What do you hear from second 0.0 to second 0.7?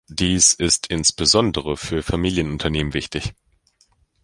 Dies